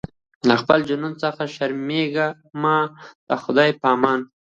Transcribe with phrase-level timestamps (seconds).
[0.47, 2.77] له خپل جنون څخه شرمېږمه
[3.27, 4.19] د خدای په امان